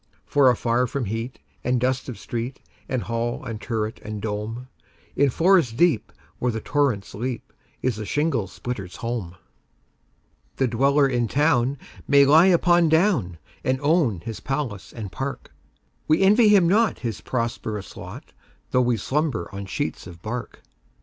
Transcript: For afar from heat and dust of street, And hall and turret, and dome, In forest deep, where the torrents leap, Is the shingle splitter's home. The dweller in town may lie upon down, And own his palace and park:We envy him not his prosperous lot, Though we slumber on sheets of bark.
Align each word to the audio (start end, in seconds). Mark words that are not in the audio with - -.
For 0.25 0.49
afar 0.49 0.87
from 0.87 1.05
heat 1.05 1.37
and 1.63 1.79
dust 1.79 2.09
of 2.09 2.17
street, 2.17 2.59
And 2.89 3.03
hall 3.03 3.45
and 3.45 3.61
turret, 3.61 4.01
and 4.03 4.19
dome, 4.19 4.67
In 5.15 5.29
forest 5.29 5.77
deep, 5.77 6.11
where 6.39 6.51
the 6.51 6.59
torrents 6.59 7.13
leap, 7.13 7.53
Is 7.83 7.97
the 7.97 8.05
shingle 8.07 8.47
splitter's 8.47 8.95
home. 8.95 9.35
The 10.55 10.67
dweller 10.67 11.07
in 11.07 11.27
town 11.27 11.77
may 12.07 12.25
lie 12.25 12.47
upon 12.47 12.89
down, 12.89 13.37
And 13.63 13.79
own 13.83 14.21
his 14.21 14.39
palace 14.39 14.91
and 14.91 15.11
park:We 15.11 16.23
envy 16.23 16.49
him 16.49 16.67
not 16.67 16.97
his 17.05 17.21
prosperous 17.21 17.95
lot, 17.95 18.33
Though 18.71 18.81
we 18.81 18.97
slumber 18.97 19.51
on 19.53 19.67
sheets 19.67 20.07
of 20.07 20.23
bark. 20.23 20.63